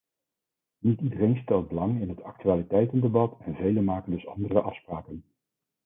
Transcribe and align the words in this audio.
Niet 0.79 1.01
iedereen 1.01 1.35
stelt 1.37 1.67
belang 1.67 2.01
in 2.01 2.09
het 2.09 2.23
actualiteitendebat 2.23 3.37
en 3.39 3.55
velen 3.55 3.83
maken 3.83 4.11
dus 4.11 4.27
andere 4.27 4.61
afspraken. 4.61 5.23